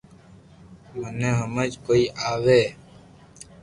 منو 0.97 1.31
ھمج 1.39 1.71
ڪوئي 1.85 2.03
آوي 2.29 2.61